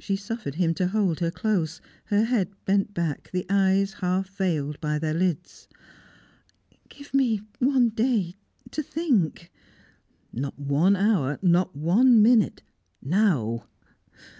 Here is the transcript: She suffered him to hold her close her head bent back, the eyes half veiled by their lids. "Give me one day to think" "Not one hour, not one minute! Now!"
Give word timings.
She 0.00 0.16
suffered 0.16 0.56
him 0.56 0.74
to 0.74 0.88
hold 0.88 1.20
her 1.20 1.30
close 1.30 1.80
her 2.06 2.24
head 2.24 2.48
bent 2.64 2.92
back, 2.92 3.30
the 3.32 3.46
eyes 3.48 3.92
half 4.02 4.28
veiled 4.30 4.80
by 4.80 4.98
their 4.98 5.14
lids. 5.14 5.68
"Give 6.88 7.14
me 7.14 7.42
one 7.60 7.90
day 7.90 8.34
to 8.72 8.82
think" 8.82 9.52
"Not 10.32 10.58
one 10.58 10.96
hour, 10.96 11.38
not 11.40 11.76
one 11.76 12.20
minute! 12.20 12.64
Now!" 13.00 13.68